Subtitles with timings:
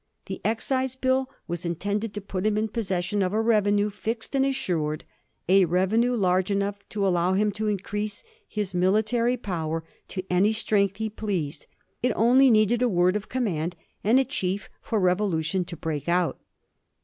[0.25, 4.43] The Excise Bill was intended to put him in possession of a revenue fixed and
[4.43, 5.03] assured,
[5.47, 10.97] a revenue large enough to allow him to increase his military power to any strength
[10.97, 11.67] he pleased.
[12.01, 16.39] It only needed a word of command and a chief for revolution to break out.